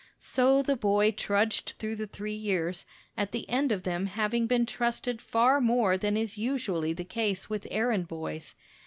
So 0.17 0.63
the 0.63 0.75
boy 0.75 1.11
trudged 1.11 1.73
through 1.77 1.95
the 1.97 2.07
three 2.07 2.33
years, 2.33 2.87
at 3.15 3.31
the 3.33 3.47
end 3.47 3.71
of 3.71 3.83
them 3.83 4.07
having 4.07 4.47
been 4.47 4.65
trusted 4.65 5.21
far 5.21 5.61
more 5.61 5.95
than 5.95 6.17
is 6.17 6.39
usually 6.39 6.91
the 6.91 7.05
case 7.05 7.51
with 7.51 7.67
errand 7.69 8.07
boys. 8.07 8.55